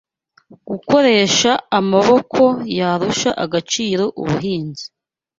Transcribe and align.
gukoresha 0.69 1.51
amaboko 1.79 2.43
yarusha 2.79 3.29
agaciro 3.43 4.03
ubuhinzi 4.21 4.85